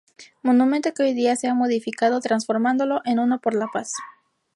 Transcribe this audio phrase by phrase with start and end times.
[0.41, 3.93] Monumento que hoy día se ha modificado transformándolo en uno por la paz.